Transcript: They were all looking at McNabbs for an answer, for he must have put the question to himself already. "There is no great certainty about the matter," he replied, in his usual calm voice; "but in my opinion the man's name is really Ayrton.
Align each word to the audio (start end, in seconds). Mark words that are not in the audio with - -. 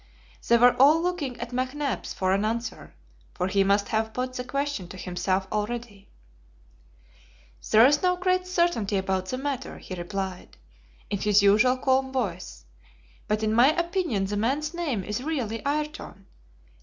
They 0.47 0.57
were 0.57 0.75
all 0.81 0.99
looking 0.99 1.39
at 1.39 1.51
McNabbs 1.51 2.11
for 2.15 2.33
an 2.33 2.43
answer, 2.43 2.95
for 3.35 3.45
he 3.45 3.63
must 3.63 3.89
have 3.89 4.15
put 4.15 4.33
the 4.33 4.43
question 4.43 4.87
to 4.87 4.97
himself 4.97 5.47
already. 5.51 6.09
"There 7.69 7.85
is 7.85 8.01
no 8.01 8.17
great 8.17 8.47
certainty 8.47 8.97
about 8.97 9.27
the 9.27 9.37
matter," 9.37 9.77
he 9.77 9.93
replied, 9.93 10.57
in 11.11 11.19
his 11.19 11.43
usual 11.43 11.77
calm 11.77 12.11
voice; 12.11 12.65
"but 13.27 13.43
in 13.43 13.53
my 13.53 13.73
opinion 13.79 14.25
the 14.25 14.37
man's 14.37 14.73
name 14.73 15.03
is 15.03 15.21
really 15.21 15.61
Ayrton. 15.67 16.25